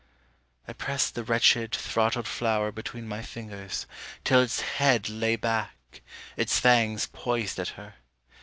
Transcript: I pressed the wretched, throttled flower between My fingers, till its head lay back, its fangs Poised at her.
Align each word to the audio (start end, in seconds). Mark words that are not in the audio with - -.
I 0.67 0.73
pressed 0.73 1.13
the 1.13 1.23
wretched, 1.23 1.75
throttled 1.75 2.27
flower 2.27 2.71
between 2.71 3.07
My 3.07 3.21
fingers, 3.21 3.85
till 4.23 4.41
its 4.41 4.61
head 4.61 5.09
lay 5.09 5.35
back, 5.35 6.01
its 6.35 6.57
fangs 6.59 7.05
Poised 7.13 7.59
at 7.59 7.67
her. 7.77 7.93